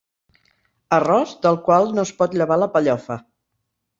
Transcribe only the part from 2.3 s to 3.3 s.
llevar la pellofa.